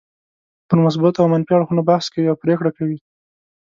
[0.67, 2.97] پر مثبتو او منفي اړخونو بحث کوي او پرېکړه کوي.